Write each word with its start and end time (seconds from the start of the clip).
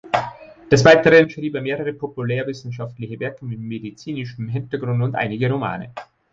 Des 0.71 0.83
Weiteren 0.83 1.29
schrieb 1.29 1.53
er 1.53 1.61
mehrere 1.61 1.93
populärwissenschaftliche 1.93 3.19
Werke 3.19 3.45
mit 3.45 3.59
medizinischem 3.59 4.47
Hintergrund 4.49 5.03
und 5.03 5.13
einige 5.13 5.47
Romane. 5.47 5.93